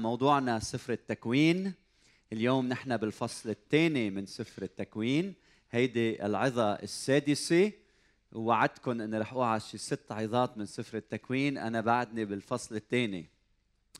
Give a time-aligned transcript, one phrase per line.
[0.00, 1.74] موضوعنا سفر التكوين.
[2.32, 5.34] اليوم نحن بالفصل الثاني من سفر التكوين.
[5.70, 7.72] هيدي العظة السادسة
[8.32, 11.58] ووعدتكم إني رح اوعى شي ست عظات من سفر التكوين.
[11.58, 13.26] أنا بعدني بالفصل الثاني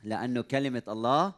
[0.03, 1.33] لأنه كلمة الله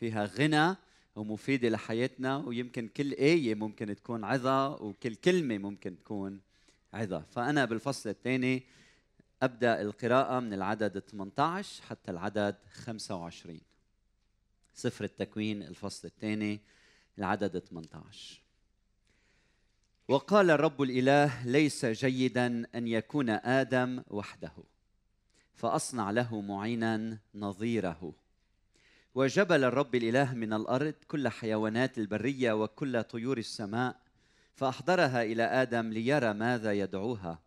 [0.00, 0.76] فيها غنى
[1.16, 6.40] ومفيدة لحياتنا ويمكن كل آية ممكن تكون عظة وكل كلمة ممكن تكون
[6.94, 7.24] عظة.
[7.30, 8.62] فأنا بالفصل الثاني
[9.42, 13.60] أبدأ القراءة من العدد 18 حتى العدد 25
[14.74, 16.60] سفر التكوين الفصل الثاني
[17.18, 18.42] العدد 18
[20.08, 24.52] وقال الرب الإله ليس جيدا أن يكون آدم وحده
[25.54, 28.14] فأصنع له معينا نظيره.
[29.14, 33.96] وجبل الرب الإله من الأرض كل حيوانات البرية وكل طيور السماء
[34.54, 37.42] فأحضرها إلى آدم ليرى ماذا يدعوها.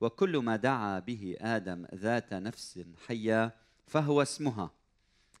[0.00, 3.54] وكل ما دعا به آدم ذات نفس حية
[3.86, 4.70] فهو اسمها.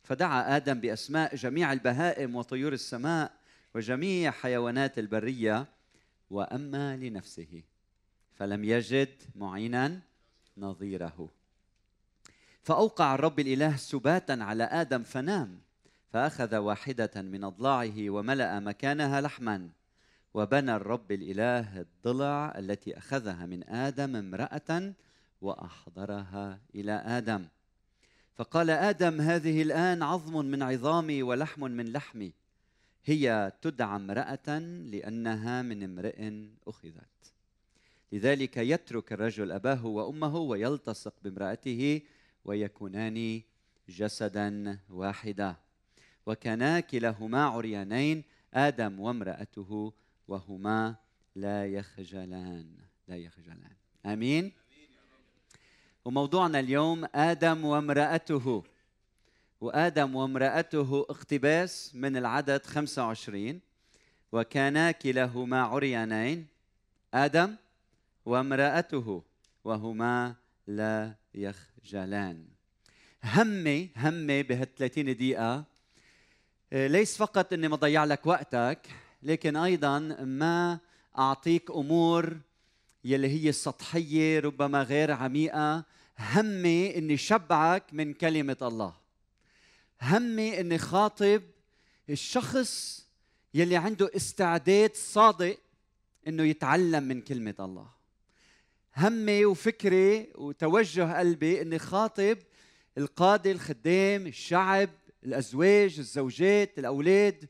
[0.02, 3.32] فدعا آدم بأسماء جميع البهائم وطيور السماء
[3.74, 5.66] وجميع حيوانات البرية
[6.30, 7.62] وأما لنفسه
[8.32, 10.00] فلم يجد معينا
[10.56, 11.30] نظيره.
[12.62, 15.60] فأوقع الرب الإله سباتا على آدم فنام
[16.12, 19.70] فأخذ واحدة من أضلاعه وملأ مكانها لحما
[20.34, 24.92] وبنى الرب الإله الضلع التي أخذها من آدم امرأة
[25.40, 27.46] وأحضرها إلى آدم.
[28.34, 32.32] فقال آدم هذه الآن عظم من عظامي ولحم من لحمي.
[33.04, 34.58] هي تدعى امرأة
[34.92, 36.32] لأنها من امرئ
[36.66, 37.32] أخذت.
[38.12, 42.02] لذلك يترك الرجل أباه وأمه ويلتصق بامرأته
[42.44, 43.42] ويكونان
[43.88, 45.56] جسدا واحدا.
[46.26, 49.92] وكانا كلاهما عريانين آدم وامرأته
[50.28, 50.96] وهما
[51.36, 52.76] لا يخجلان.
[53.08, 53.74] لا يخجلان.
[54.06, 54.52] آمين؟
[56.04, 58.64] وموضوعنا اليوم آدم وامرأته.
[59.60, 63.60] وآدم وامرأته اقتباس من العدد 25
[64.32, 66.46] وكانا كلاهما عريانين
[67.14, 67.56] آدم
[68.26, 69.22] وامرأته
[69.64, 70.34] وهما
[70.66, 72.44] لا يخجلان.
[73.24, 75.64] همي همي بهال 30 دقيقة
[76.72, 78.78] آه، ليس فقط إني ما ضيع لك وقتك
[79.22, 80.78] لكن أيضا ما
[81.18, 82.40] أعطيك أمور
[83.04, 85.84] يلي هي سطحية ربما غير عميقة.
[86.18, 88.94] همي إني شبعك من كلمة الله.
[90.02, 91.42] همي إني خاطب
[92.10, 93.04] الشخص
[93.54, 95.58] يلي عنده استعداد صادق
[96.28, 97.86] إنه يتعلم من كلمة الله.
[98.96, 102.38] همي وفكري وتوجه قلبي إني خاطب
[102.98, 104.90] القادة الخدام الشعب
[105.24, 107.48] الأزواج الزوجات الأولاد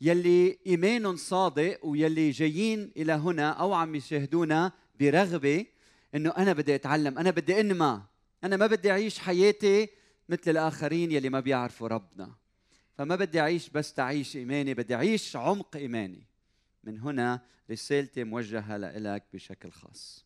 [0.00, 5.66] يلي إيمانهم صادق ويلي جايين إلى هنا أو عم يشاهدونا برغبة
[6.14, 8.02] إنه أنا بدي أتعلم أنا بدي إنمى.
[8.44, 9.88] أنا ما بدي أعيش حياتي
[10.28, 12.34] مثل الآخرين يلي ما بيعرفوا ربنا.
[12.98, 16.26] فما بدي أعيش بس تعيش إيماني بدي أعيش عمق إيماني.
[16.84, 20.24] من هنا رسالتي موجهة لك بشكل خاص.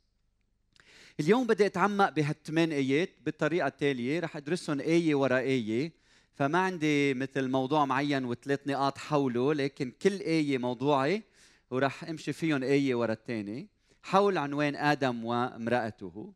[1.20, 5.92] اليوم بدي أتعمق بهالثمان آيات بالطريقة التاليه رح أدرسهم آية ورا آية.
[6.34, 11.22] فما عندي مثل موضوع معين وثلاث نقاط حوله لكن كل آية موضوعي
[11.70, 13.75] ورح أمشي فيهم آية ورا الثاني.
[14.06, 16.32] حول عنوان آدم وامرأته.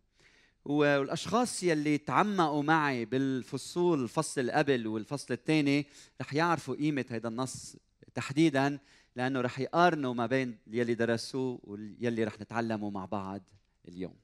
[0.65, 5.87] والأشخاص يلي تعمقوا معي بالفصول الفصل قبل والفصل الثاني
[6.21, 7.77] رح يعرفوا قيمة هذا النص
[8.15, 8.79] تحديدا
[9.17, 13.43] لأنه رح يقارنوا ما بين يلي درسوه واليلي رح نتعلمه مع بعض
[13.89, 14.17] اليوم.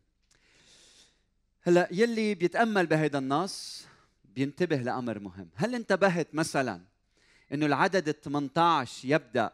[1.63, 3.87] هلأ يلي بيتأمل بهذا النص
[4.25, 5.49] بينتبه لأمر مهم.
[5.55, 6.81] هل انتبهت مثلا
[7.53, 9.51] إنه العدد ال 18 يبدأ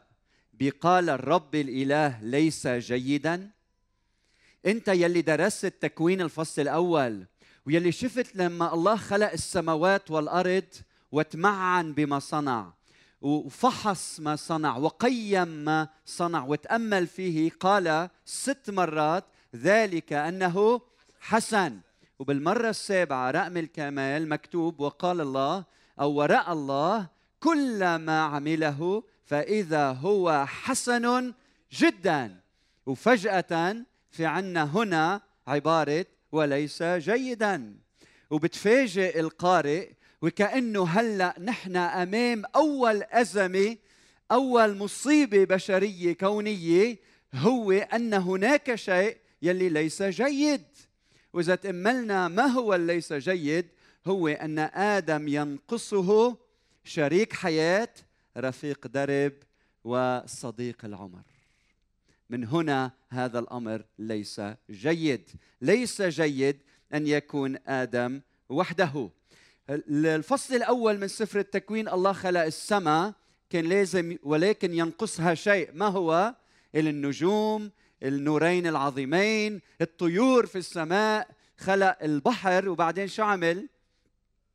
[0.53, 3.51] بقال الرب الإله ليس جيدا؟
[4.67, 7.27] انت يلي درست تكوين الفصل الأول
[7.67, 10.65] ويلي شفت لما الله خلق السماوات والأرض
[11.13, 12.73] وتمعن بما صنع
[13.23, 19.25] وفحص ما صنع وقيم ما صنع وتأمل فيه قال ست مرات
[19.57, 20.81] ذلك أنه
[21.21, 21.81] حسن.
[22.19, 25.65] وبالمرة السابعة رقم الكمال مكتوب وقال الله
[26.01, 27.07] أو وراء الله
[27.41, 31.35] كل ما عمله فإذا هو حسن
[31.73, 32.41] جدا.
[32.87, 37.75] وفجأة في عنا هنا عبارة وليس جيدا.
[38.31, 39.91] وبتفاجئ القارئ
[40.23, 43.77] وكأنه هلأ نحن أمام أول أزمة
[44.33, 46.99] أول مصيبة بشرية كونية
[47.35, 50.65] هو أن هناك شيء يلي ليس جيد.
[51.33, 53.67] وإذا تأملنا ما هو ليس جيد
[54.07, 56.37] هو أن آدم ينقصه
[56.85, 57.89] شريك حياة
[58.37, 59.33] رفيق درب
[59.85, 61.32] وصديق العمر.
[62.33, 64.41] من هنا هذا الأمر ليس
[64.71, 65.31] جيد.
[65.61, 66.59] ليس جيد
[66.95, 69.11] أن يكون آدم وحده.
[69.71, 73.13] الفصل الأول من سفر التكوين الله خلق السماء
[73.51, 75.71] كان لازم ولكن ينقصها شيء.
[75.75, 76.35] ما هو؟
[76.75, 77.71] النجوم
[78.03, 81.29] النورين العظيمين الطيور في السماء.
[81.59, 83.69] خلق البحر وبعدين شو عمل؟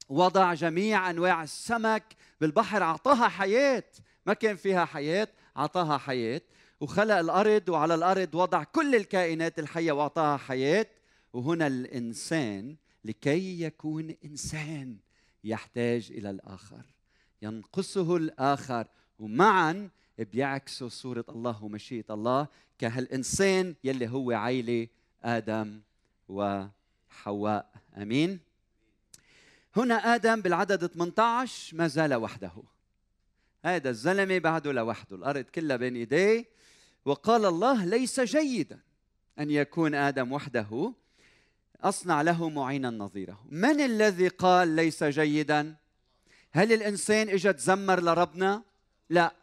[0.09, 2.03] وضع جميع أنواع السمك
[2.41, 3.83] بالبحر أعطاها حياة.
[4.25, 5.27] ما كان فيها حياة
[5.57, 6.41] أعطاها حياة.
[6.79, 10.87] وخلق الأرض وعلى الأرض وضع كل الكائنات الحية وأعطاها حياة.
[11.33, 12.75] وهنا الإنسان
[13.05, 14.97] لكي يكون إنسان
[15.43, 16.85] يحتاج إلى الآخر
[17.41, 18.87] ينقصه الآخر.
[19.19, 19.89] ومعا
[20.19, 22.47] بيعكسوا صورة الله ومشيئة الله
[22.79, 24.87] كهالإنسان يلي هو عيلة
[25.23, 25.81] آدم
[26.29, 27.71] وحواء.
[27.97, 28.39] آمين؟
[29.75, 32.51] هنا آدم بالعدد 18 ما زال وحده.
[33.65, 36.56] هذا الزلمة بعده لوحده الأرض كلها بين إيديه.
[37.07, 38.79] وقال الله ليس جيدا
[39.39, 40.93] أن يكون آدم وحده.
[41.81, 43.39] أصنع له معينا نظيره.
[43.49, 45.75] من الذي قال ليس جيدا؟
[46.51, 48.63] هل الإنسان اجى تزمر لربنا؟
[49.09, 49.33] لا.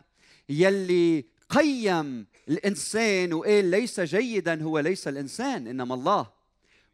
[0.49, 6.27] يلي قيم الإنسان وقال ليس جيدا هو ليس الإنسان إنما الله.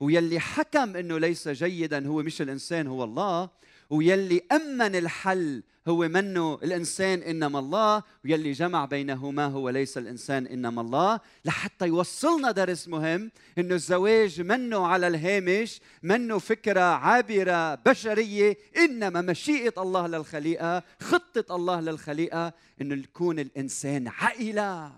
[0.01, 3.51] ويلي حكم إنه ليس جيدا هو مش الإنسان هو الله.
[3.91, 10.81] ويلي أمن الحل هو منه الإنسان إنما الله ويلي جمع بينهما هو ليس الإنسان إنما
[10.81, 11.21] الله.
[11.45, 19.83] لحتى يوصلنا درس مهم إنه الزواج منه على الهامش منه فكرة عابرة بشرية إنما مشيئة
[19.83, 24.93] الله للخليقة خطة الله للخليقة إنه يكون الإنسان عائلة.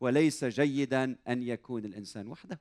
[0.00, 2.58] وليس جيدا أن يكون الإنسان وحده.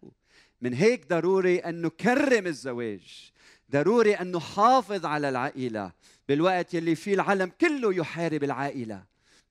[0.61, 3.31] من هيك ضروري أن نكرم الزواج.
[3.71, 5.91] ضروري أن نحافظ على العائلة
[6.29, 9.03] بالوقت يلي فيه العالم كله يحارب العائلة.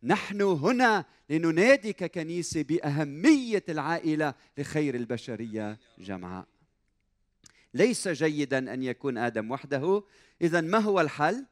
[0.03, 6.47] نحن هنا لننادي ككنيسه بأهمية العائلة لخير البشرية جمعاء.
[7.75, 10.05] ليس جيدا أن يكون آدم وحده.
[10.43, 11.47] اذا ما هو الحل؟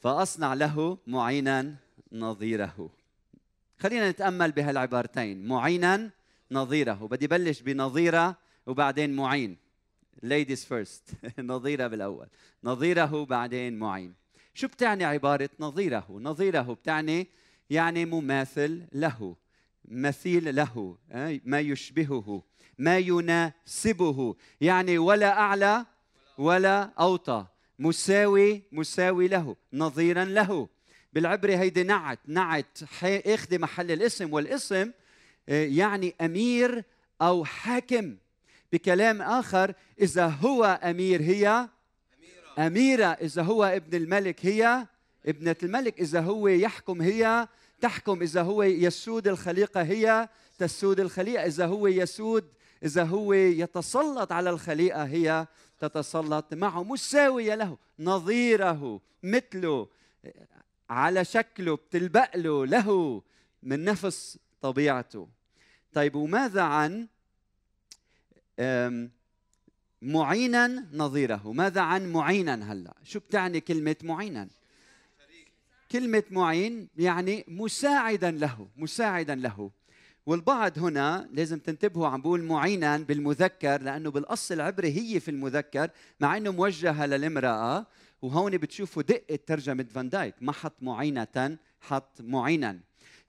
[0.00, 1.76] فأصنع له معينا
[2.12, 2.90] نظيره.
[3.78, 5.46] خلينا نتأمل بهالعبارتين.
[5.48, 6.10] معينا
[6.50, 7.08] نظيره.
[7.10, 8.36] بدي بلش بنظيرة
[8.66, 9.67] وبعدين معين.
[10.22, 11.14] Ladies first.
[11.38, 12.26] نظيره بالاول.
[12.64, 14.14] نظيره بعدين معين.
[14.54, 17.26] شو بتعني عباره نظيره؟ نظيره بتعني
[17.70, 19.36] يعني مماثل له
[19.84, 20.96] مثيل له
[21.44, 22.42] ما يشبهه
[22.78, 24.36] ما يناسبه.
[24.60, 25.86] يعني ولا أعلى
[26.38, 27.46] ولا أوطى.
[27.78, 30.68] مساوي مساوي له نظيرا له.
[31.12, 34.92] بالعبري هيدي نعت نعت اخذ محل الاسم والاسم
[35.48, 36.84] آه، يعني أمير
[37.22, 38.16] أو حاكم.
[38.72, 41.68] بكلام آخر إذا هو أمير هي؟
[42.58, 43.06] أميرة.
[43.06, 44.86] إذا هو ابن الملك هي؟
[45.26, 46.00] ابنة الملك.
[46.00, 47.48] إذا هو يحكم هي؟
[47.80, 48.22] تحكم.
[48.22, 50.28] إذا هو يسود الخليقة هي؟
[50.58, 51.46] تسود الخليقة.
[51.46, 52.48] إذا هو يسود
[52.84, 55.46] إذا هو يتسلط على الخليقة هي؟
[55.78, 56.82] تتسلط معه.
[56.82, 59.88] مساويه له نظيره مثله
[60.90, 63.22] على شكله بتلبق له له
[63.62, 65.28] من نفس طبيعته.
[65.92, 67.08] طيب وماذا عن
[70.02, 71.52] معينا نظيره.
[71.52, 74.48] ماذا عن معينا هلأ؟ شو بتعني كلمة معينا؟
[75.92, 79.70] كلمة معين يعني مساعدا له مساعدا له.
[80.26, 85.90] والبعض هنا لازم تنتبهوا عم بقول معينا بالمذكر لأنه بالاصل العبري هي في المذكر
[86.20, 87.86] مع إنه موجهة للامرأة
[88.22, 90.34] وهون بتشوفوا دقة ترجمة فان دايك.
[90.40, 92.78] ما حط معينة حط معينا.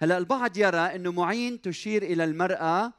[0.02, 2.94] هلأ البعض يرى إنه معين تشير إلى المرأة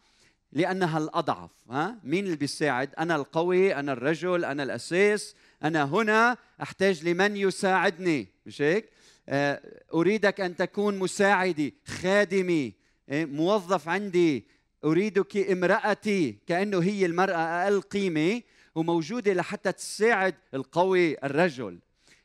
[0.53, 7.09] لأنها الأضعف ها؟ مين اللي بيساعد؟ أنا القوي أنا الرجل أنا الاساس أنا هنا أحتاج
[7.09, 8.89] لمن يساعدني مش هيك؟
[9.29, 9.61] آه،
[9.95, 12.73] أريدك أن تكون مساعدي خادمي
[13.11, 14.45] إيه، موظف عندي.
[14.85, 18.43] أريدك امرأتي كأنه هي المرأة أقل قيمة
[18.75, 21.79] وموجودة لحتى تساعد القوي الرجل.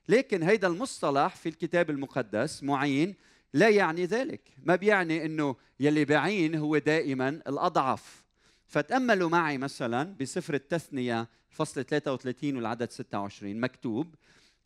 [0.09, 3.15] لكن هيدا المصطلح في الكتاب المقدس معين
[3.55, 4.41] لا يعني ذلك.
[4.63, 8.23] ما بيعني إنه يلي بعين هو دائما الأضعف.
[8.67, 14.15] فتاملوا معي مثلا بسفر التثنية فصل 33 والعدد 26 مكتوب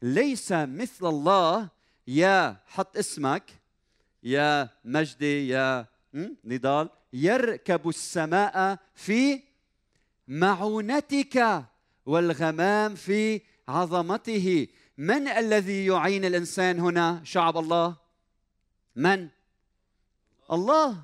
[0.02, 1.70] ليس مثل الله
[2.08, 3.44] يا حط اسمك
[4.24, 5.86] يا مجدي يا
[6.46, 9.42] نضال يركب السماء في
[10.28, 11.66] معونتك
[12.06, 14.68] والغمام في عظمته.
[14.98, 18.09] من الذي يعين الإنسان هنا؟ شعب الله.
[19.00, 19.28] من?
[20.52, 20.98] الله.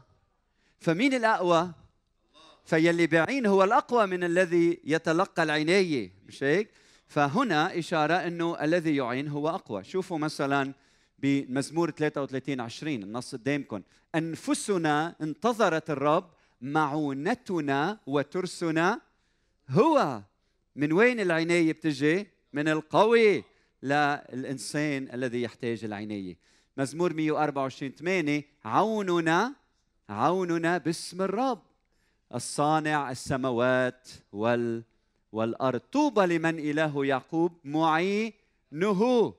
[0.79, 1.71] فمين الأقوى?
[2.65, 6.69] فيلي بعين هو الأقوى من الذي يتلقى العنايه مش هيك؟
[7.07, 9.83] فهنا إشارة إنه الذي يعين هو أقوى.
[9.83, 10.73] شوفوا مثلا
[11.19, 13.81] بمزمور 33 20 النص قدامكم
[14.15, 19.01] أنفسنا انتظرت الرب معونتنا وترسنا
[19.69, 20.21] هو.
[20.75, 23.43] من وين العنايه بتجي؟ من القوي.
[23.83, 26.37] للإنسان الذي يحتاج العناية
[26.77, 29.53] مزمور 124 8 عوننا
[30.09, 31.61] عوننا باسم الرب.
[32.35, 34.83] الصانع السماوات وال
[35.31, 39.33] والأرض طوبى لمن إله يعقوب معينه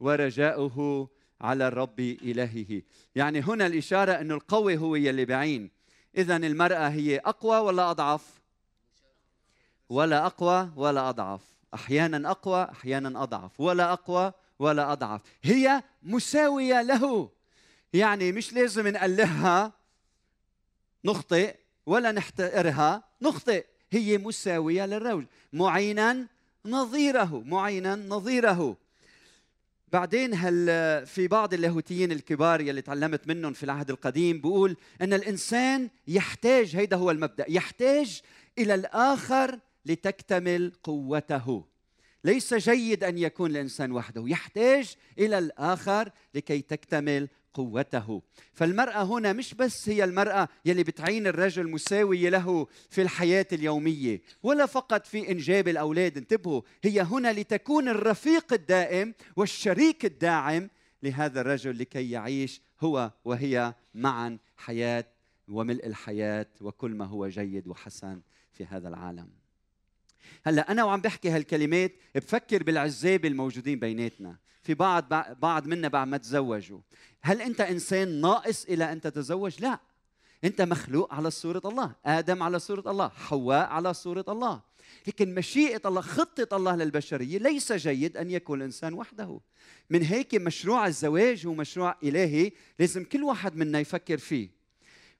[0.00, 1.08] ورجاؤه
[1.40, 2.82] على الرب إلهه.
[3.14, 5.70] يعني هنا الإشارة أن القوي هو يلي بعين.
[6.16, 8.40] إذا المرأة هي أقوى ولا أضعف؟
[9.88, 11.40] ولا أقوى ولا أضعف.
[11.74, 13.60] أحيانا أقوى أحيانا أضعف.
[13.60, 15.20] ولا أقوى ولا أضعف.
[15.42, 17.30] هي مساوية له.
[17.92, 19.72] يعني مش لازم نقلها
[21.04, 21.56] نخطئ
[21.86, 23.64] ولا نحتقرها نخطئ.
[23.90, 25.26] هي مساوية للرجل.
[25.52, 26.26] معينا
[26.66, 28.76] نظيره معينا نظيره.
[29.92, 30.66] بعدين هل
[31.06, 36.96] في بعض اللاهوتيين الكبار يلي تعلمت منهم في العهد القديم بيقول إن الإنسان يحتاج هيدا
[36.96, 38.20] هو المبدأ يحتاج
[38.58, 41.64] إلى الآخر لتكتمل قوته.
[42.24, 48.22] ليس جيد أن يكون الإنسان وحده يحتاج إلى الآخر لكي تكتمل قوته.
[48.52, 54.66] فالمرأة هنا مش بس هي المرأة يلي بتعين الرجل مساوية له في الحياة اليومية ولا
[54.66, 60.70] فقط في إنجاب الأولاد انتبهوا هي هنا لتكون الرفيق الدائم والشريك الداعم
[61.02, 65.04] لهذا الرجل لكي يعيش هو وهي معا حياة
[65.48, 68.20] وملء الحياة وكل ما هو جيد وحسن
[68.52, 69.43] في هذا العالم.
[70.46, 74.36] هلا أنا وعم بحكي هالكلمات بفكر بالعزاب الموجودين بيناتنا.
[74.62, 75.04] في بعض
[75.40, 76.80] بعض منا بعد ما تزوجوا.
[77.22, 79.80] هل أنت إنسان ناقص إلى أن تتزوج؟ لا.
[80.44, 81.94] أنت مخلوق على صورة الله.
[82.06, 83.08] آدم على صورة الله.
[83.08, 84.62] حواء على صورة الله.
[85.06, 89.40] لكن مشيئة الله خطة الله للبشرية ليس جيد أن يكون الإنسان وحده.
[89.90, 94.63] من هيك مشروع الزواج هو مشروع إلهي لازم كل واحد منا يفكر فيه.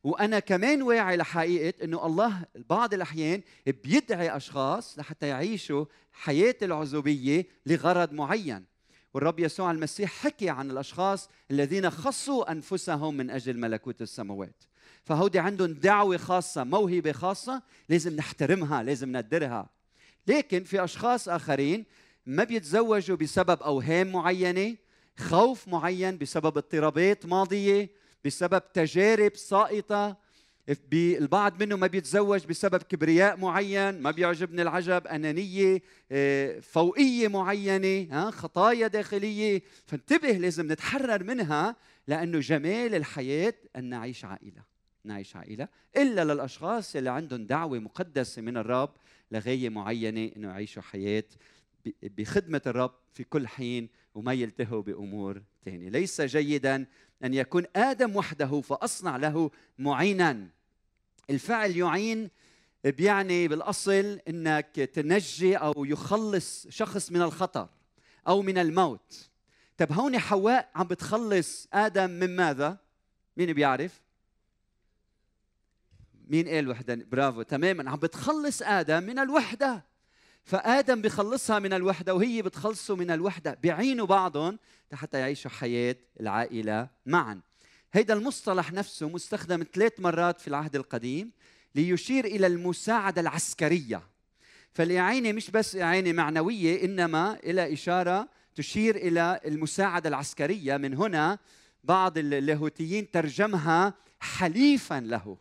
[0.04, 8.12] وأنا كمان واعي لحقيقة إنه الله بعض الأحيان بيدعي أشخاص لحتى يعيشوا حياة العزوبية لغرض
[8.12, 8.64] معين.
[9.14, 14.64] والرب يسوع المسيح حكي عن الأشخاص الذين خصوا أنفسهم من أجل ملكوت السماوات.
[15.04, 19.70] فهودي عندهم دعوة خاصة موهبة خاصة لازم نحترمها لازم نقدرها
[20.26, 21.84] لكن في أشخاص آخرين
[22.26, 24.76] ما بيتزوجوا بسبب أوهام معينة
[25.18, 27.90] خوف معين بسبب اضطرابات ماضية
[28.25, 30.25] بسبب تجارب سائطة
[30.93, 38.87] البعض منه ما بيتزوج بسبب كبرياء معين ما بيعجبني العجب أنانية آه، فوقية معينة خطايا
[38.87, 39.62] داخلية.
[39.87, 41.76] فانتبه لازم نتحرر منها
[42.09, 44.62] لأنه جمال الحياة أن نعيش عائلة.
[45.04, 48.95] نعيش عائلة إلا للأشخاص اللي عندهم دعوة مقدسة من الرب
[49.31, 51.25] لغاية معينة أنه يعيشوا حياة
[52.03, 56.87] بخدمة الرب في كل حين وما يلتهوا بأمور ثانية ليس جيدا
[57.25, 60.49] أن يكون آدم وحده فأصنع له معينا.
[61.31, 62.31] الفعل يعين
[62.85, 67.69] بيعني بالأصل إنك تنجي أو يخلص شخص من الخطر
[68.29, 69.31] أو من الموت.
[69.76, 72.79] طب هون حواء عم بتخلص آدم من ماذا؟
[73.37, 74.03] مين بيعرف؟
[76.29, 77.91] مين قال وحدة؟ برافو تماما.
[77.91, 79.94] عم بتخلص آدم من الوحدة.
[80.45, 83.59] فآدم بخلصها من الوحدة وهي بتخلصه من الوحدة.
[83.63, 84.59] بيعينوا بعضهم
[84.93, 87.41] حتى يعيشوا حياة العائلة معا.
[87.93, 91.31] هيدا المصطلح نفسه مستخدم ثلاث مرات في العهد القديم
[91.75, 94.03] ليشير إلى المساعدة العسكرية.
[94.73, 100.77] فالاعانه مش بس اعانه معنوية إنما إلى إشارة تشير إلى المساعدة العسكرية.
[100.77, 101.39] من هنا
[101.85, 105.39] بعض اللاهوتيين ترجمها حليفا له.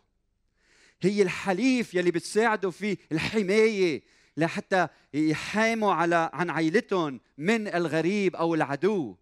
[1.00, 4.02] هي الحليف يلي بتساعده في الحماية
[4.36, 9.16] لحتى يحاموا على عن عائلتهم من الغريب أو العدو.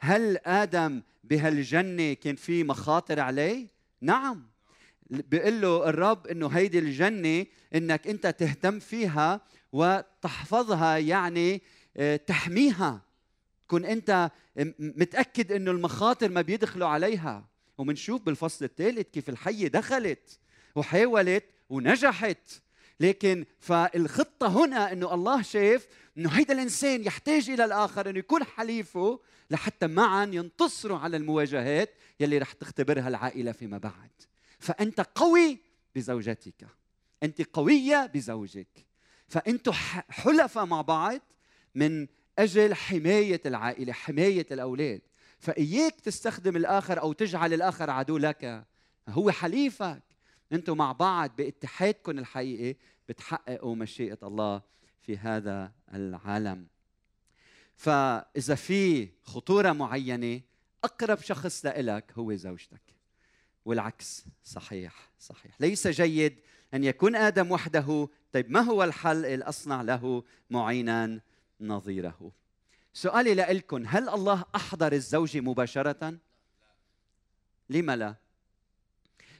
[0.00, 3.66] هل آدم بهالجنة كان في مخاطر عليه؟
[4.00, 4.46] نعم.
[5.10, 9.40] بيقول له الرب إنه هيدي الجنة إنك أنت تهتم فيها
[9.72, 11.62] وتحفظها يعني
[11.96, 13.02] آه، تحميها.
[13.66, 14.30] تكون أنت
[14.78, 17.48] متأكد إنه المخاطر ما بيدخلوا عليها.
[17.78, 20.38] ومنشوف بالفصل الثالث كيف الحية دخلت
[20.74, 22.62] وحاولت ونجحت.
[23.00, 25.86] لكن فالخطة هنا إنه الله شاف
[26.18, 32.38] إنه هيدا الإنسان يحتاج إلى الآخر إنه يكون حليفه لحتى معا ينتصروا على المواجهات يلي
[32.38, 34.10] رح تختبرها العائلة فيما بعد.
[34.58, 35.58] فأنت قوي
[35.94, 36.66] بزوجتك.
[37.22, 38.86] أنت قوية بزوجك.
[39.28, 39.72] فانتم
[40.08, 41.20] حلفاء مع بعض
[41.74, 42.06] من
[42.38, 45.00] أجل حماية العائلة حماية الأولاد.
[45.38, 48.66] فإياك تستخدم الآخر أو تجعل الآخر عدو لك.
[49.08, 50.02] هو حليفك.
[50.52, 52.76] أنتم مع بعض باتحادكم الحقيقي
[53.08, 54.62] بتحققوا مشيئة الله
[55.02, 56.66] في هذا العالم.
[57.76, 60.40] فإذا في خطورة معينة
[60.84, 62.80] أقرب شخص لك هو زوجتك.
[63.64, 65.60] والعكس صحيح صحيح.
[65.60, 66.40] ليس جيد
[66.74, 68.08] أن يكون آدم وحده.
[68.32, 71.20] طيب ما هو الحل الأصنع له معينا؟
[71.60, 72.32] نظيره.
[72.92, 76.18] سؤالي لكم هل الله أحضر الزوجه مباشرة؟
[77.70, 78.14] لما لا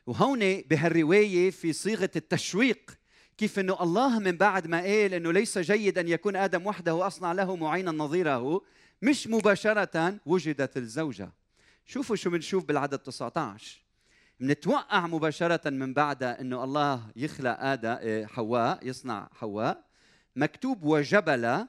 [0.09, 2.99] وهون بهالرواية في صيغة التشويق
[3.39, 7.33] كيف إنه الله من بعد ما قال إنه ليس جيد أن يكون آدم وحده وأصنع
[7.33, 8.63] له معينا نظيره
[9.03, 11.33] مش مباشرة وجدت الزوجة.
[11.87, 13.81] شوفوا شو بنشوف بالعدد 19
[14.41, 19.85] بنتوقع مباشرة من بعدها إنه الله يخلق آدم إيه، حواء يصنع حواء
[20.37, 21.67] مكتوب وجبل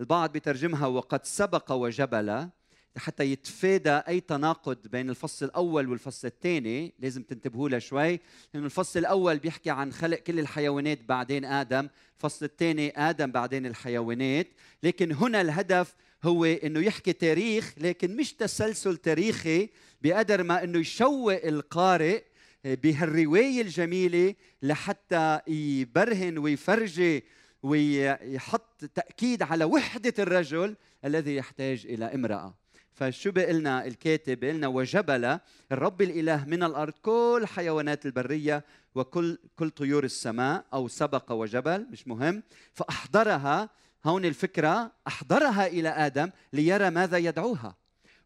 [0.00, 2.48] البعض بيترجمها وقد سبق وجبل.
[2.96, 6.94] حتى يتفادى أي تناقض بين الفصل الأول والفصل الثاني.
[6.98, 8.20] لازم تنتبهوا له شوي
[8.54, 14.46] لأنه الفصل الأول بيحكي عن خلق كل الحيوانات بعدين آدم الفصل الثاني آدم بعدين الحيوانات.
[14.82, 15.94] لكن هنا الهدف
[16.24, 19.68] هو إنه يحكي تاريخ لكن مش تسلسل تاريخي
[20.02, 22.22] بقدر ما إنه يشوق القارئ
[22.64, 27.24] بهالرواية الجميلة لحتى يبرهن ويفرجي
[27.62, 32.59] ويحط تأكيد على وحدة الرجل الذي يحتاج إلى امرأة.
[32.94, 35.38] فشو بيقلنا الكاتب؟ بيقلنا وجبل
[35.72, 42.08] الرب الإله من الأرض كل حيوانات البرية وكل كل طيور السماء أو سبق وجبل مش
[42.08, 42.42] مهم.
[42.72, 43.70] فأحضرها
[44.04, 47.76] هون الفكرة أحضرها إلى آدم ليرى ماذا يدعوها.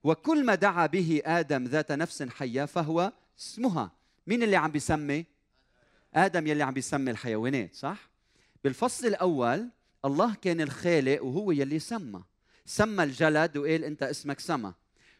[0.04, 3.90] وكل ما دعا به آدم ذات نفس حية فهو اسمها.
[4.26, 5.26] مين اللي عم بيسمي؟
[6.14, 8.10] آدم يلي عم بيسمي الحيوانات صح؟
[8.64, 9.68] بالفصل الأول
[10.04, 12.22] الله كان الخالق وهو يلي سمى.
[12.66, 14.74] سمى الجلد وقال أنت اسمك سما.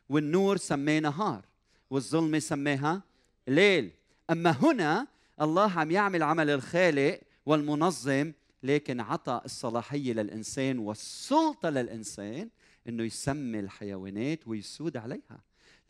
[0.09, 1.45] والنور سماه نهار
[1.91, 3.03] والظلمة سماها
[3.49, 3.91] ليل.
[4.31, 5.07] أما هنا
[5.41, 8.33] الله عم يعمل عمل الخالق والمنظم
[8.63, 12.49] لكن عطى الصلاحية للإنسان والسلطة للإنسان
[12.89, 15.41] إنه يسمي الحيوانات ويسود عليها.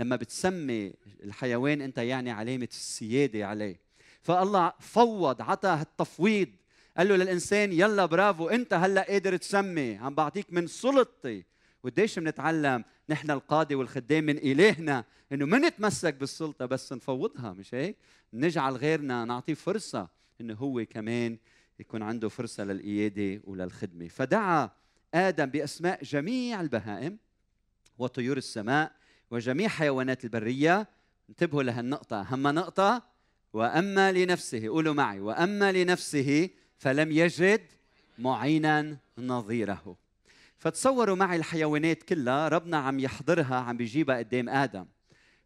[0.01, 0.93] لما بتسمي
[1.25, 3.81] الحيوان أنت يعني علامة السيادة عليه.
[4.23, 6.49] فالله فوض عطى التفويض
[6.97, 9.97] قال له للإنسان يلا برافو أنت هلأ قادر تسمي.
[9.97, 11.45] عم بعطيك من سلطتي.
[11.83, 17.97] وقديش بنتعلم نحن القاضي والخدام من إلهنا إنه ما نتمسك بالسلطة بس نفوضها مش هيك؟
[18.33, 20.09] نجعل غيرنا نعطيه فرصة
[20.41, 21.39] إنه هو كمان
[21.81, 24.71] يكون عنده فرصة للقيادة وللخدمة، فدعا
[25.15, 27.19] آدم بأسماء جميع البهائم
[27.99, 28.93] وطيور السماء
[29.31, 30.89] وجميع حيوانات البرية.
[31.29, 33.03] انتبهوا لهالنقطة أهم نقطة
[33.53, 37.61] وأما لنفسه قولوا معي وأما لنفسه فلم يجد
[38.19, 39.97] معينا نظيره.
[40.59, 44.87] فتصوروا معي الحيوانات كلها ربنا عم يحضرها عم بيجيبها قدام آدم.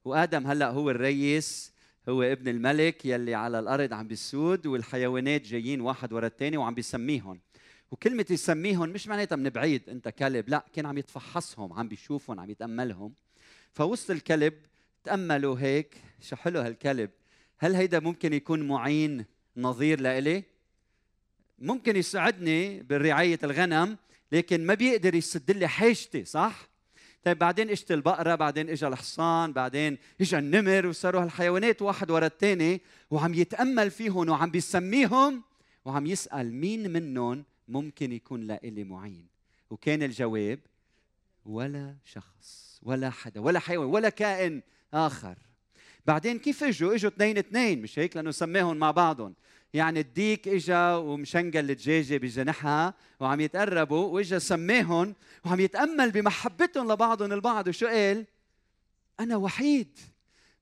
[0.04, 1.72] وآدم هلأ هو الرئيس
[2.08, 7.40] هو ابن الملك يلي على الأرض عم بيسود والحيوانات جايين واحد ورا الثاني وعم بيسميهم.
[7.90, 12.50] وكلمة يسميهم مش معناتها من بعيد أنت كلب لأ كان عم يتفحصهم عم بيشوفهم عم
[12.50, 13.12] يتأملهم.
[13.72, 14.54] فوسط الكلب
[15.04, 17.10] تأملوا هيك شو حلو هالكلب
[17.58, 19.24] هل هيدا ممكن يكون معين
[19.56, 20.44] نظير لإلي؟
[21.58, 23.96] ممكن يساعدني برعاية الغنم
[24.32, 26.68] لكن ما بيقدر يسد لي حاجتي صح؟
[27.24, 32.80] طيب بعدين اجت البقرة بعدين اجى الحصان بعدين اجى النمر وصاروا هالحيوانات واحد ورا الثاني
[33.10, 35.42] وعم يتأمل فيهم وعم بيسميهم
[35.84, 39.26] وعم يسأل مين منهم ممكن يكون لإلي معين.
[39.70, 40.58] وكان الجواب
[41.44, 44.62] ولا شخص ولا حدا ولا حيوان ولا كائن
[44.94, 45.38] آخر.
[46.06, 49.34] بعدين كيف إجوا؟ إجوا اثنين اثنين مش هيك؟ لأنه سماهم مع بعضهم.
[49.74, 57.68] يعني الديك إجا ومشنقل الدجاجه بجناحها وعم يتقربوا وإجا سماهم وعم يتأمل بمحبتهم لبعضهم البعض.
[57.68, 58.26] وشو قال؟
[59.20, 59.98] أنا وحيد.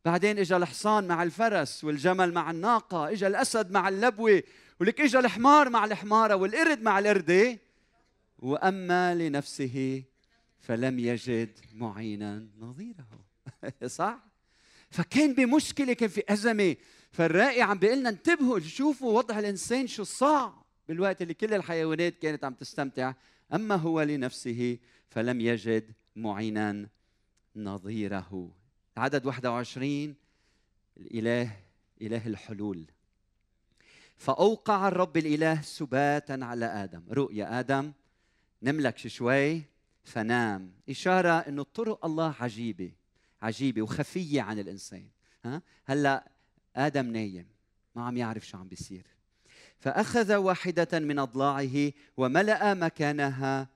[0.04, 4.42] بعدين إجا الحصان مع الفرس والجمل مع الناقة إجا الأسد مع اللبوة
[4.80, 7.58] ولك إجا الحمار مع الحمارة والقرد مع القرده
[8.38, 10.04] وأما لنفسه
[10.60, 13.06] فلم يجد معينا نظيره.
[13.86, 14.18] صح؟
[14.90, 16.76] فكان بمشكلة كان في أزمة.
[17.16, 22.44] فالراقي عم بيقول لنا انتبهوا شوفوا وضع الإنسان شو صعب بالوقت اللي كل الحيوانات كانت
[22.44, 23.14] عم تستمتع.
[23.54, 26.88] أما هو لنفسه فلم يجد معينا
[27.56, 28.50] نظيره.
[28.96, 30.14] عدد 21
[30.96, 31.56] الإله
[32.02, 32.84] إله الحلول.
[34.16, 37.02] فأوقع الرب الإله سباتا على آدم.
[37.10, 37.92] رؤيا آدم
[38.62, 39.62] نملك شوي
[40.04, 40.72] فنام.
[40.88, 42.92] إشارة إنه طرق الله عجيبة
[43.42, 45.08] عجيبة وخفية عن الإنسان.
[45.44, 46.35] ها؟ هلأ
[46.76, 47.46] آدم نايم.
[47.94, 49.06] ما عم يعرف شو عم بيصير.
[49.78, 53.68] فأخذ واحدة من أضلاعه وملأ مكانها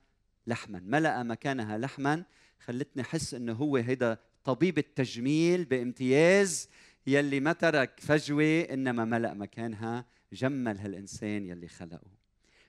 [0.47, 0.79] لحما.
[0.79, 2.23] ملأ مكانها لحما.
[2.59, 6.69] خلتني أحس إنه هو هيدا طبيب التجميل بامتياز
[7.07, 12.11] يلي ما ترك فجوة إنما ملأ مكانها جمل هالإنسان يلي خلقه.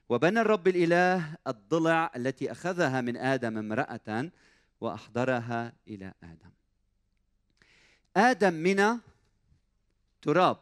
[0.09, 4.31] وبنى الرب الإله الضلع التي أخذها من آدم امرأة
[4.81, 6.51] وأحضرها إلى آدم.
[8.17, 8.99] آدم من
[10.23, 10.57] تراب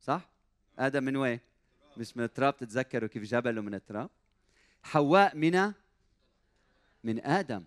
[0.00, 0.28] صح؟
[0.78, 1.40] آدم من وين؟
[1.96, 4.10] مش من التراب تتذكروا كيف جبلوا من التراب؟
[4.82, 5.72] حواء من
[7.04, 7.64] من آدم.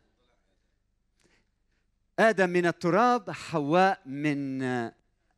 [2.19, 4.63] آدم من التراب حواء من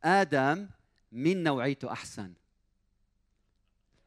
[0.04, 0.68] آدم
[1.12, 2.32] مين نوعيته أحسن.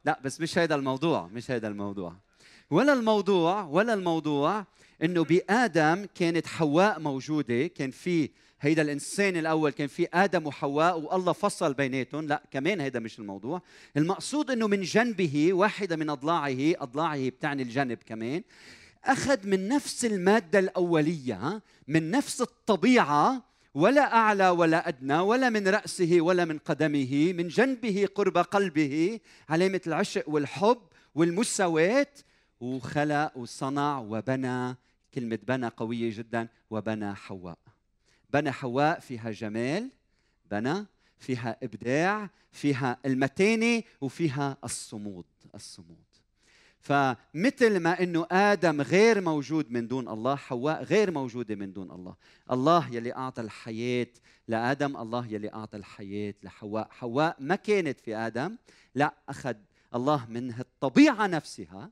[0.05, 2.15] لا بس مش هذا الموضوع مش هذا الموضوع.
[2.69, 4.65] ولا الموضوع ولا الموضوع
[5.03, 8.29] إنه بآدم كانت حواء موجودة كان في
[8.63, 12.27] هيدا الإنسان الأول كان في آدم وحواء والله فصل بيناتهم.
[12.27, 13.61] لا كمان هيدا مش الموضوع.
[13.97, 18.43] المقصود إنه من جنبه واحدة من أضلاعه أضلاعه بتعني الجنب كمان
[19.05, 26.17] أخذ من نفس المادة الأولية من نفس الطبيعة ولا أعلى ولا أدنى ولا من رأسه
[26.21, 30.81] ولا من قدمه من جنبه قرب قلبه علامة العشق والحب
[31.15, 32.07] والمساواة
[32.59, 34.75] وخلق وصنع وبنى.
[35.13, 37.62] كلمة بنى قوية جدا وبنى حواء.
[38.33, 39.89] بنى حواء فيها جمال
[40.51, 40.85] بنى
[41.17, 45.97] فيها إبداع فيها المتانه وفيها الصمود الصمود.
[46.79, 52.15] فمثل ما إنه آدم غير موجود من دون الله حواء غير موجودة من دون الله.
[52.51, 54.07] الله يلي أعطى الحياة
[54.47, 56.87] لآدم الله يلي أعطى الحياة لحواء.
[56.91, 58.57] حواء ما كانت في آدم
[58.95, 59.55] لا أخذ
[59.95, 61.89] الله من الطبيعة نفسها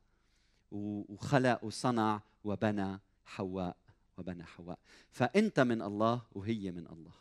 [0.71, 3.75] وخلق وصنع وبنى حواء.
[4.17, 4.80] وبنى حواء.
[5.12, 7.12] فأنت من الله وهي من الله.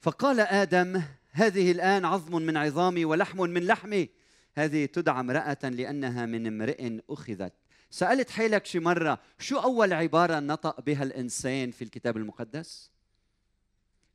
[0.00, 4.08] فقال آدم هذه الآن عظم من عظامي ولحم من لحمي.
[4.54, 7.52] هذه تدعى امرأة لأنها من امرئ أخذت.
[7.90, 12.90] سألت حالك شي مرة شو أول عبارة نطق بها الإنسان في الكتاب المقدس؟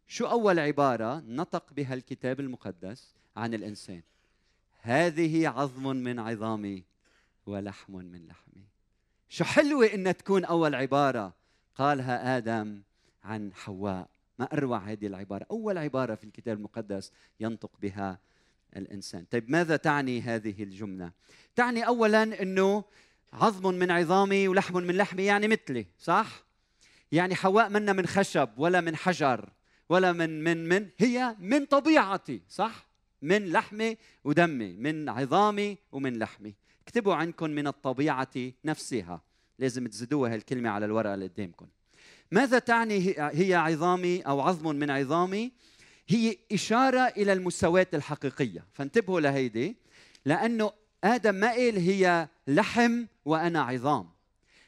[0.08, 4.02] شو أول عبارة نطق بها الكتاب المقدس عن الإنسان؟
[4.82, 6.84] هذه عظم من عظامي
[7.46, 8.69] ولحم من لحمي.
[9.30, 11.34] شو حلوة إنها تكون أول عبارة؟
[11.76, 12.82] قالها آدم
[13.24, 14.10] عن حواء.
[14.40, 18.20] ما أروع هذه العبارة أول عبارة في الكتاب المقدس ينطق بها
[18.78, 19.26] الإنسان.
[19.32, 21.12] طيب ماذا تعني هذه الجملة؟
[21.56, 22.84] تعني أولا أنه
[23.34, 26.44] عظم من عظامي ولحم من لحمي يعني مثلي صح؟
[27.12, 29.50] يعني حواء منا من خشب ولا من حجر
[29.90, 32.88] ولا من من من هي من طبيعتي صح؟
[33.22, 36.56] من لحمي ودمي من عظامي ومن لحمي.
[36.90, 39.22] اكتبوا عنكم من الطبيعة نفسها.
[39.60, 41.68] لازم تزيدوها هالكلمة على الورقة اللي قدامكم.
[42.32, 45.52] ماذا تعني هي عظامي أو عظم من عظامي؟
[46.08, 48.66] هي إشارة إلى المساواة الحقيقية.
[48.74, 49.76] فانتبهوا لهيدي.
[50.26, 50.72] لأنه
[51.04, 54.10] آدم ما قال هي لحم وأنا عظام.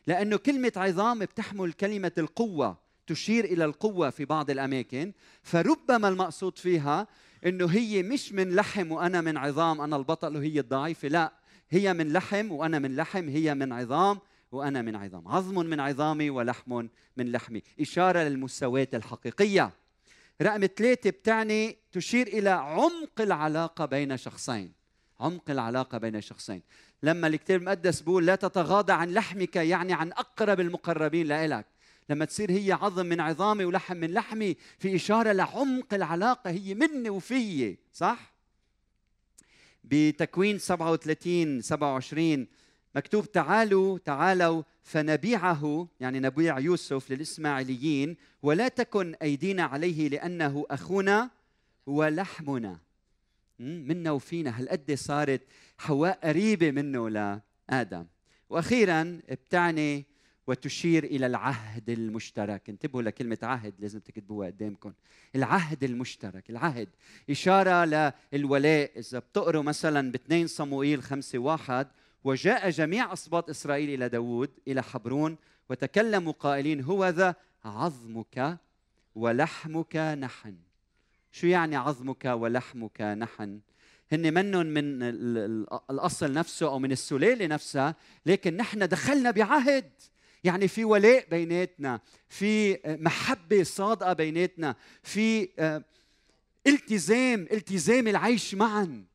[0.08, 5.12] لأنه كلمة عظام بتحمل كلمة القوة تشير إلى القوة في بعض الأماكن.
[5.44, 7.08] فربما المقصود فيها
[7.46, 11.08] إنه هي مش من لحم وأنا من عظام أنا البطل وهي الضعيفة.
[11.08, 11.41] لا
[11.72, 14.20] هي من لحم وأنا من لحم هي من عظام
[14.52, 15.28] وأنا من عظام.
[15.28, 17.62] عظم من عظامي ولحم من لحمي.
[17.82, 19.72] إشارة للمساواه الحقيقية.
[20.42, 24.72] رقم ثلاثة بتعني تشير إلى عمق العلاقة بين شخصين.
[25.20, 26.62] عمق العلاقة بين شخصين.
[27.04, 31.66] لما الكتاب المقدس بيقول لا تتغاضى عن لحمك يعني عن أقرب المقربين لإلك.
[32.10, 37.10] لما تصير هي عظم من عظامي ولحم من لحمي في إشارة لعمق العلاقة هي مني
[37.10, 38.31] وفيي صح؟
[39.84, 42.48] بتكوين 37 27
[42.96, 51.30] مكتوب تعالوا تعالوا فنبيعه يعني نبيع يوسف للإسماعيليين ولا تكن أيدينا عليه لأنه أخونا
[51.86, 52.80] ولحمنا.
[53.60, 54.60] منا وفينا.
[54.60, 55.42] هالقد صارت
[55.78, 58.06] حواء قريبة منه لآدم.
[58.50, 60.06] وأخيرا بتعني
[60.52, 62.70] وتشير إلى العهد المشترك.
[62.70, 64.94] انتبهوا لكلمة عهد لازم تكتبوها قدامكم.
[65.36, 66.90] العهد المشترك العهد.
[67.30, 68.92] إشارة للولاء.
[69.00, 71.88] إذا بتقروا مثلا ب 2 صموئيل 5 واحد
[72.24, 75.38] وجاء جميع اسباط إسرائيل إلى داوود إلى حبرون
[75.70, 77.36] وتكلموا قائلين هو ذا
[77.66, 78.58] عظمك
[79.16, 80.56] ولحمك نحن.
[81.32, 83.60] شو يعني عظمك ولحمك نحن؟
[84.12, 85.04] هن منهم من
[85.90, 89.92] الأصل نفسه أو من السلالة نفسها لكن نحن دخلنا بعهد.
[90.44, 92.00] يعني في ولاء بيناتنا
[92.30, 95.84] في محبة صادقة بيناتنا في آه،
[96.68, 99.06] التزام التزام العيش معا.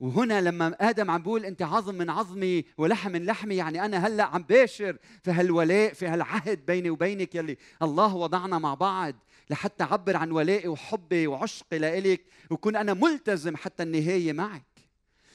[0.00, 4.24] وهنا لما آدم عم بيقول أنت عظم من عظمي ولحم من لحمي يعني أنا هلأ
[4.24, 9.14] عم باشر في هالولاء في هالعهد بيني وبينك يلي الله وضعنا مع بعض.
[9.50, 14.64] لحتى أعبر عن ولائي وحبي وعشقي لإلك وكون أنا ملتزم حتى النهاية معك.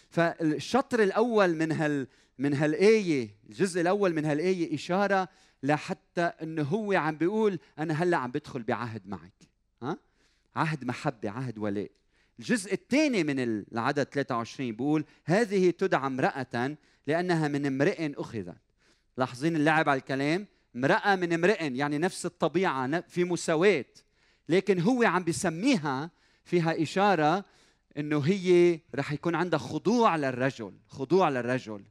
[0.09, 5.29] فالشطر الأول من هال من هالآية الجزء الأول من هالآية إشارة
[5.63, 9.33] لحتى أنه هو عم بيقول أنا هلأ عم بدخل بعهد معك
[9.81, 9.97] ها؟
[10.55, 11.91] عهد محبة عهد ولاء.
[12.39, 18.57] الجزء الثاني من العدد 23 بيقول هذه تدعى امرأة لأنها من امرئ أخذت.
[19.17, 23.85] لاحظين اللعب على الكلام؟ امرأة من امرئ يعني نفس الطبيعة في مساواة.
[24.49, 26.11] لكن هو عم بيسميها
[26.43, 27.45] فيها إشارة
[27.97, 31.83] إنه هي رح يكون عندها خضوع للرجل خضوع للرجل.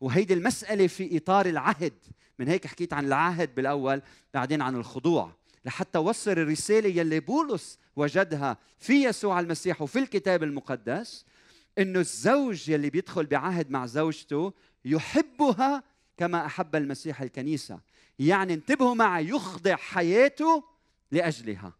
[0.00, 1.92] وهيدي المسألة في إطار العهد.
[2.38, 4.02] من هيك حكيت عن العهد بالأول
[4.34, 5.32] بعدين عن الخضوع.
[5.64, 11.24] لحتى وصل الرسالة يلي بولس وجدها في يسوع المسيح وفي الكتاب المقدس
[11.78, 14.52] إنه الزوج يلي بيدخل بعهد مع زوجته
[14.84, 15.82] يحبها
[16.16, 17.80] كما أحب المسيح الكنيسة.
[18.18, 20.64] يعني انتبهوا معي يخضع حياته
[21.12, 21.72] لأجلها.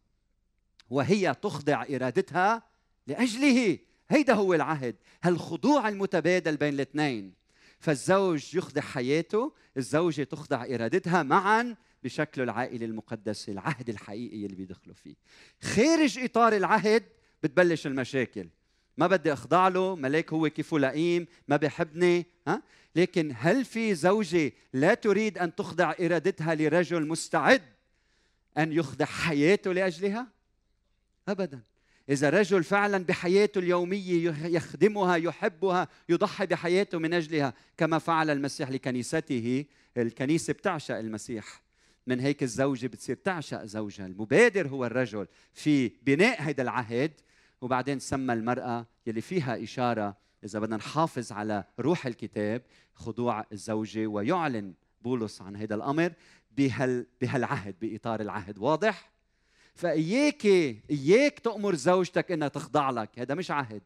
[0.91, 2.63] وهي تخضع إرادتها
[3.07, 3.79] لأجله.
[4.09, 4.97] هيدا هو العهد.
[5.23, 7.40] هالخضوع المتبادل بين الاثنين.
[7.81, 15.15] فالزوج يخضع حياته الزوجة تخضع إرادتها معا بشكل العائلة المقدسة العهد الحقيقي اللي بيدخلوا فيه.
[15.63, 17.05] خارج إطار العهد
[17.43, 18.49] بتبلش المشاكل.
[18.97, 22.63] ما بدي أخضع له ملاك هو كيفه لئيم ما بحبني ها؟
[22.97, 27.63] لكن هل في زوجة لا تريد أن تخضع إرادتها لرجل مستعد
[28.59, 30.27] أن يخضع حياته لأجلها؟
[31.29, 31.61] ابدا.
[32.11, 39.65] إذا رجل فعلا بحياته اليومية يخدمها يحبها يضحي بحياته من أجلها كما فعل المسيح لكنيسته
[39.97, 41.63] الكنيسة بتعشق المسيح.
[42.07, 44.07] من هيك الزوجة بتصير تعشق زوجها.
[44.07, 47.13] المبادر هو الرجل في بناء هذا العهد
[47.61, 52.63] وبعدين سمى المرأة يلي فيها إشارة إذا بدنا نحافظ على روح الكتاب
[52.95, 56.13] خضوع الزوجة ويعلن بولس عن هذا الأمر
[56.57, 58.59] بهال بهالعهد بإطار العهد.
[58.59, 59.11] واضح؟
[59.81, 60.47] فإياك
[60.91, 63.19] إياك تأمر زوجتك إنها تخضع لك.
[63.19, 63.83] هذا مش عهد.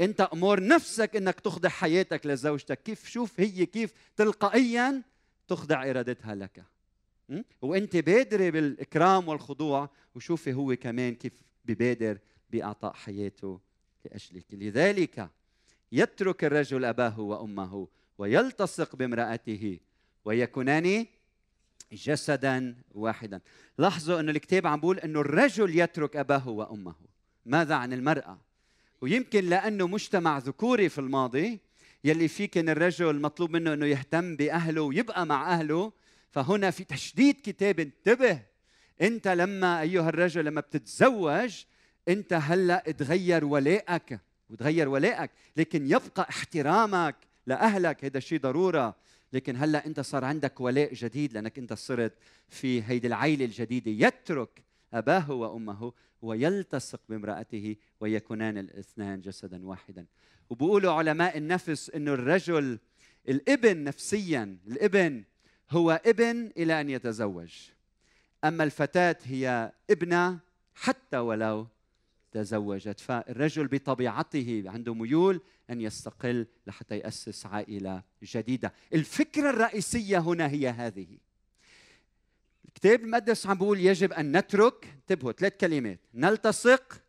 [0.00, 2.82] أنت أمر نفسك إنك تخضع حياتك لزوجتك.
[2.82, 5.02] كيف؟ شوف هي كيف تلقائيا
[5.48, 6.64] تخضع إرادتها لك.
[7.62, 11.32] وأنت بادرة بالإكرام والخضوع وشوفي هو كمان كيف
[11.64, 12.18] ببادر
[12.50, 13.60] بإعطاء حياته
[14.04, 14.46] لأجلك.
[14.52, 15.30] لذلك
[15.92, 17.88] يترك الرجل أباه وأمه
[18.18, 19.78] ويلتصق بامرأته
[20.24, 21.06] ويكونان
[21.92, 23.40] جسدا واحدا.
[23.78, 26.94] لاحظوا إنه الكتاب عم بيقول إنه الرجل يترك أباه وأمه.
[27.46, 28.38] ماذا عن المرأة؟
[29.00, 31.60] ويمكن لأنه مجتمع ذكوري في الماضي
[32.04, 35.92] يلي فيه كان الرجل مطلوب منه إنه يهتم بأهله ويبقى مع أهله
[36.30, 38.42] فهنا في تشديد كتاب انتبه.
[39.02, 41.64] أنت لما أيها الرجل لما بتتزوج
[42.08, 44.20] أنت هلأ تغير ولائك
[44.50, 48.96] وتغير ولائك لكن يبقى احترامك لأهلك هذا الشيء ضرورة.
[49.32, 52.12] لكن هلأ أنت صار عندك ولاء جديد لأنك أنت صرت
[52.48, 54.62] في هيدي العيله الجديده يترك
[54.92, 60.06] أباه وأمه ويلتصق بامرأته ويكونان الاثنان جسدا واحدا.
[60.50, 62.78] وبيقولوا علماء النفس إنه الرجل
[63.28, 65.24] الإبن نفسيا الإبن
[65.70, 67.52] هو إبن إلى أن يتزوج.
[68.44, 70.38] أما الفتاة هي ابنة
[70.74, 71.66] حتى ولو
[72.32, 73.00] تزوجت.
[73.00, 78.72] فالرجل بطبيعته عنده ميول أن يستقل لحتى يأسس عائلة جديدة.
[78.94, 81.18] الفكرة الرئيسية هنا هي هذه.
[82.64, 86.00] الكتاب المقدس عم بيقول يجب أن نترك انتبهوا ثلاث كلمات.
[86.14, 87.02] نلتصق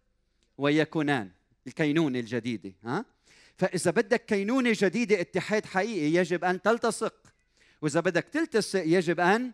[0.58, 1.32] ويكونان
[1.68, 3.06] الكينونه الجديده ها؟
[3.58, 7.16] فإذا بدك كينونة جديدة اتحاد حقيقي يجب أن تلتصق.
[7.82, 9.52] وإذا بدك تلتصق يجب أن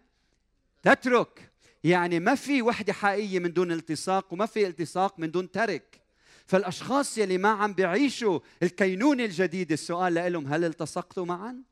[0.82, 1.52] تترك.
[1.84, 6.02] يعني ما في وحدة حقيقية من دون التصاق وما في التصاق من دون ترك
[6.46, 11.63] فالأشخاص يلي ما عم بيعيشوا الكينونة الجديدة السؤال لهم هل التصقتوا معا؟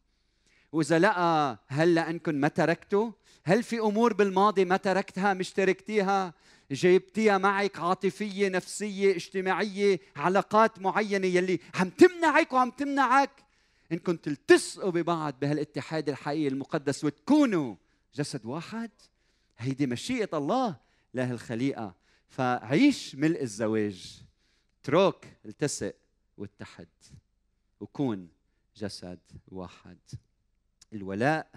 [0.72, 3.12] وإذا لا هل لأنكم ما تركتوا؟
[3.44, 6.34] هل في أمور بالماضي ما تركتها مش تركتيها؟
[6.72, 13.30] جايبتيها معك عاطفية نفسية اجتماعية علاقات معينة يلي عم تمنعك وعم تمنعك
[13.92, 17.76] إنكم تلتصقوا ببعض بهالاتحاد الحقيقي المقدس وتكونوا
[18.16, 18.92] جسد واحد
[19.62, 20.76] هيدي مشيئة الله
[21.14, 21.96] لهالخليقة
[22.28, 24.24] فعيش ملء الزواج.
[24.82, 25.96] اترك التصق
[26.38, 26.88] واتحد
[27.80, 28.30] وكون
[28.76, 29.98] جسد واحد.
[30.94, 31.52] الولاء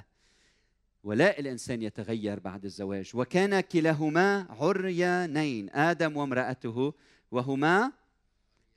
[1.05, 3.11] ولاء الإنسان يتغير بعد الزواج.
[3.15, 6.95] وكان كلاهما عريانين آدم وامرأته
[7.31, 7.93] وهما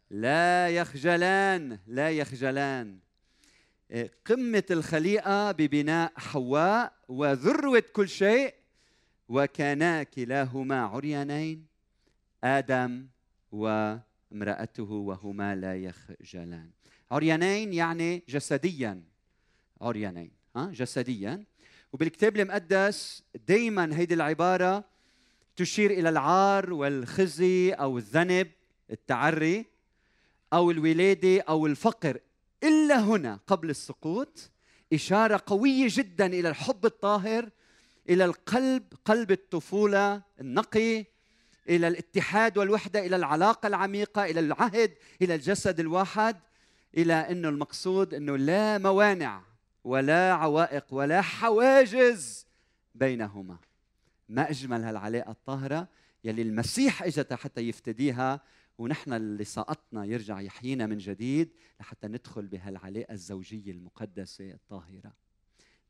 [0.10, 3.00] لا يخجلان لا يخجلان.
[4.26, 8.57] قمة الخليقة ببناء حواء وذروة كل شيء
[9.30, 11.66] وكانا كلاهما عريانين
[12.44, 13.08] آدم
[13.52, 16.70] وامرأته وهما لا يخجلان.
[17.12, 19.04] عريانين يعني جسديا
[19.82, 21.44] عريانين ها جسديا.
[21.94, 24.84] وبالكتاب المقدس دائما هيدي العبارة
[25.56, 28.52] تشير إلى العار والخزي أو الذنب
[28.92, 29.66] التعري
[30.54, 32.20] أو الولادة أو الفقر.
[32.64, 34.52] إلا هنا قبل السقوط
[34.94, 37.50] إشارة قوية جدا إلى الحب الطاهر
[38.10, 41.06] إلى القلب قلب الطفولة النقي
[41.70, 46.40] إلى الاتحاد والوحدة إلى العلاقة العميقة إلى العهد إلى الجسد الواحد
[46.98, 49.42] إلى إنه المقصود إنه لا موانع
[49.84, 52.46] ولا عوائق ولا حواجز
[52.96, 53.58] بينهما.
[54.30, 55.88] ما أجمل هالعلاقة الطاهرة
[56.24, 58.42] يلي المسيح اجت حتى يفتديها
[58.78, 65.14] ونحن اللي سقطنا يرجع يحيينا من جديد لحتى ندخل بهالعلاقة الزوجية المقدسة الطاهرة.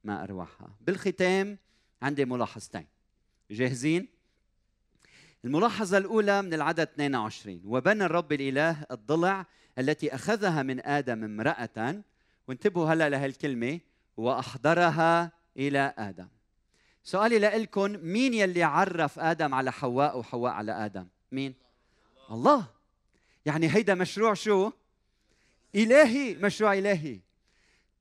[0.04, 1.58] ما اروعها بالختام
[2.02, 2.88] عندي ملاحظتين.
[3.52, 4.08] جاهزين؟
[5.46, 9.46] الملاحظة الأولى من العدد 22 وبنى الرب الإله الضلع
[9.80, 12.04] التي أخذها من آدم امرأة.
[12.48, 13.80] وانتبهوا هلا لهالكلمة.
[14.18, 16.28] وأحضرها إلى آدم.
[17.04, 21.54] سؤالي لكم مين يلي عرف آدم على حواء وحواء على آدم؟ مين؟
[22.32, 22.68] الله.
[23.46, 24.72] يعني هيدا مشروع شو؟
[25.76, 27.20] إلهي مشروع إلهي.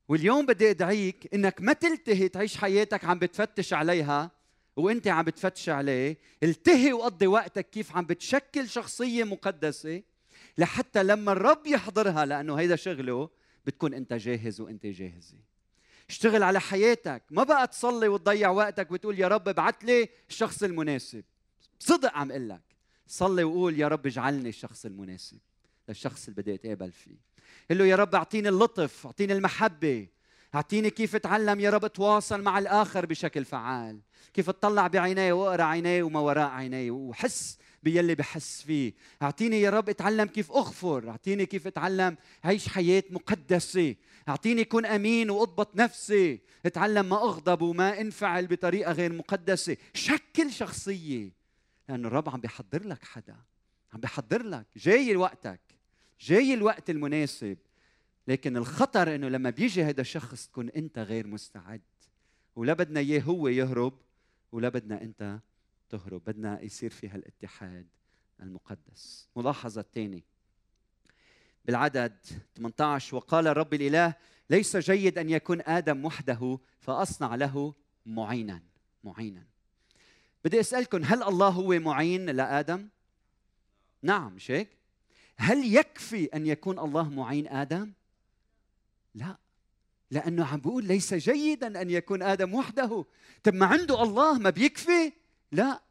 [0.09, 4.31] واليوم بدي أدعيك إنك ما تلتهي تعيش حياتك عم بتفتش عليها
[4.75, 6.17] وإنت عم بتفتش عليه.
[6.43, 10.03] التهي وقضي وقتك كيف عم بتشكل شخصية مقدسة
[10.57, 13.29] لحتى لما الرب يحضرها لأنه هيدا شغله
[13.65, 15.37] بتكون أنت جاهز وأنت جاهزة.
[16.09, 17.23] اشتغل على حياتك.
[17.31, 21.23] ما بقى تصلي وتضيع وقتك وتقول يا رب ابعث لي الشخص المناسب.
[21.79, 22.61] صدق عم أقول لك
[23.07, 25.37] صلي وقول يا رب اجعلني الشخص المناسب.
[25.89, 27.26] للشخص اللي بدي أتقابل فيه.
[27.69, 30.07] قل له يا رب أعطيني اللطف أعطيني المحبة.
[30.55, 33.99] أعطيني كيف أتعلم يا رب أتواصل مع الآخر بشكل فعال.
[34.33, 38.93] كيف أطلع بعيني وأقرأ عيني وما وراء عيني وحس باللي بحس فيه.
[39.21, 41.09] أعطيني يا رب أتعلم كيف أغفر.
[41.09, 43.95] أعطيني كيف أتعلم عيش حياة مقدسة.
[44.29, 46.41] أعطيني كن أمين وأضبط نفسي.
[46.65, 49.77] أتعلم ما أغضب وما أنفعل بطريقة غير مقدسة.
[49.93, 51.31] شكل شخصية.
[51.89, 53.35] لأن الرب عم بيحضر لك حدا.
[53.93, 54.65] عم بيحضر لك.
[54.77, 55.59] جاي وقتك.
[56.19, 57.57] جاي الوقت المناسب
[58.27, 61.81] لكن الخطر إنه لما بيجي هذا الشخص تكون أنت غير مستعد.
[62.55, 63.99] ولا بدنا إياه هو يهرب
[64.51, 65.39] ولا بدنا أنت
[65.89, 66.23] تهرب.
[66.23, 67.87] بدنا يصير في هالاتحاد
[68.39, 69.29] المقدس.
[69.35, 70.25] ملاحظة الثانية
[71.65, 72.17] بالعدد
[72.55, 74.13] 18 وقال الرب الإله
[74.49, 77.73] ليس جيد أن يكون آدم وحده فأصنع له
[78.05, 78.63] معينا
[79.03, 79.45] معينا.
[80.45, 82.89] بدي أسألكم هل الله هو معين لآدم؟
[84.01, 84.76] نعم مش هيك؟
[85.39, 87.91] هل يكفي أن يكون الله معين آدم؟
[89.15, 89.37] لا.
[90.11, 93.05] لأنه عم بيقول ليس جيدا أن يكون آدم وحده.
[93.43, 95.13] طب ما عنده الله ما بيكفي؟
[95.51, 95.81] لا.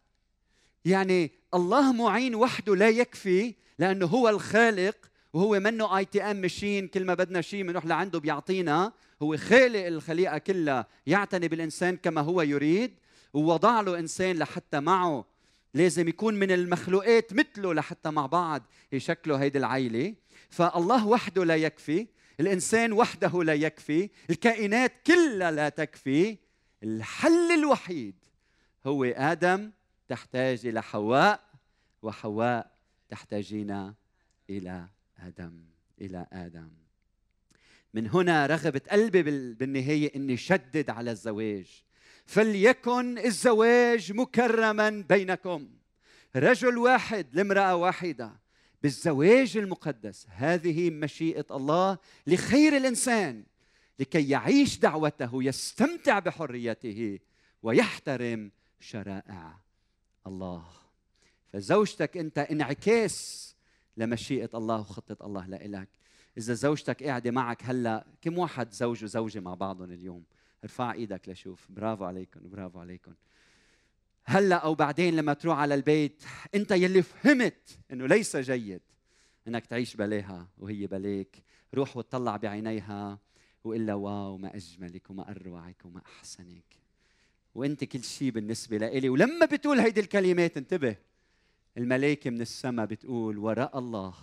[0.85, 4.97] يعني الله معين وحده لا يكفي لأنه هو الخالق
[5.33, 6.89] وهو منه آي تي إم ماشين.
[6.89, 8.93] كل ما بدنا شيء بنروح لعنده بيعطينا.
[9.23, 12.95] هو خالق الخليقة كلها يعتني بالإنسان كما هو يريد
[13.35, 15.25] ووضع له إنسان لحتى معه
[15.77, 18.63] لازم يكون من المخلوقات مثله لحتى مع بعض
[18.93, 20.15] يشكلوا هيدي العيلة.
[20.51, 22.07] فالله وحده لا يكفي
[22.41, 26.39] الإنسان وحده لا يكفي الكائنات كلها لا تكفي.
[26.83, 28.15] الحل الوحيد
[28.87, 29.71] هو آدم
[30.09, 31.41] تحتاج إلى حواء
[32.03, 32.77] وحواء
[33.09, 33.95] تحتاجين
[34.51, 35.65] إلى آدم
[36.01, 36.71] إلى آدم.
[37.95, 39.23] من هنا رغبت قلبي
[39.55, 41.85] بالنهاية إني شدد على الزواج.
[42.27, 45.69] فليكن الزواج مكرما بينكم.
[46.37, 48.33] رجل واحد لامرأة واحدة
[48.83, 53.45] بالزواج المقدس هذه مشيئة الله لخير الإنسان
[53.99, 57.19] لكي يعيش دعوته يستمتع بحريته
[57.63, 59.59] ويحترم شرائع
[60.27, 60.65] الله.
[61.53, 63.47] فزوجتك أنت انعكاس
[63.97, 65.89] لمشيئة الله وخطة الله لإلك.
[66.39, 70.25] إذا زوجتك قاعدة معك هلأ كم واحد زوج وزوجة مع بعضهم اليوم؟
[70.65, 71.67] ارفع إيدك لشوف.
[71.71, 73.15] برافو عليكم برافو عليكم.
[74.25, 76.23] هلأ أو بعدين لما تروح على البيت
[76.55, 78.81] أنت يلي فهمت إنه ليس جيد.
[79.49, 81.43] إنك تعيش بلاها وهي بليك
[81.75, 83.19] روح وتطلع بعينيها
[83.65, 86.77] وقل لها واو ما أجملك وما أروعك وما أحسنك.
[87.55, 89.09] وأنت كل شيء بالنسبة لإلي.
[89.09, 90.97] ولما بتقول هيدي الكلمات انتبه
[91.77, 94.15] الملائكه من السماء بتقول وراء الله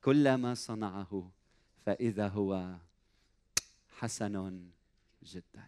[0.00, 1.30] كل ما صنعه
[1.86, 2.76] فإذا هو
[3.88, 4.66] حسن
[5.24, 5.64] جدا